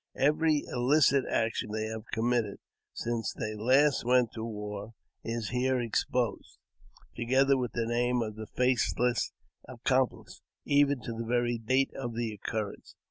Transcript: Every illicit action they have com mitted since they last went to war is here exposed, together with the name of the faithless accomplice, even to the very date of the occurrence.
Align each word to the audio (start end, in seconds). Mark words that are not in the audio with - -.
Every 0.17 0.63
illicit 0.65 1.25
action 1.29 1.69
they 1.71 1.85
have 1.85 2.05
com 2.11 2.31
mitted 2.31 2.57
since 2.91 3.33
they 3.35 3.53
last 3.53 4.03
went 4.03 4.31
to 4.33 4.43
war 4.43 4.95
is 5.23 5.49
here 5.49 5.79
exposed, 5.79 6.57
together 7.15 7.55
with 7.55 7.73
the 7.73 7.85
name 7.85 8.23
of 8.23 8.35
the 8.35 8.47
faithless 8.47 9.31
accomplice, 9.67 10.41
even 10.65 11.01
to 11.03 11.13
the 11.13 11.23
very 11.27 11.59
date 11.59 11.91
of 11.93 12.15
the 12.15 12.33
occurrence. 12.33 12.95